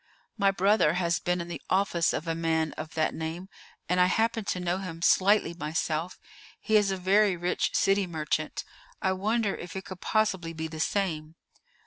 [0.35, 3.49] "My brother has been in the office of a man of that name,
[3.87, 6.17] and I happen to know him slightly myself.
[6.59, 8.63] He is a very rich city merchant.
[8.99, 11.35] I wonder if it could possibly be the same."